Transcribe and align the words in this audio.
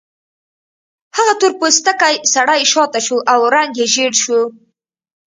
هغه 1.17 1.33
تور 1.39 1.51
پوستکی 1.59 2.15
سړی 2.33 2.61
شاته 2.71 2.99
شو 3.05 3.17
او 3.33 3.39
رنګ 3.55 3.71
یې 3.79 3.85
ژیړ 3.93 4.11
شو 4.23 4.41